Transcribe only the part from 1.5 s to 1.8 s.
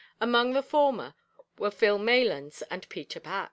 were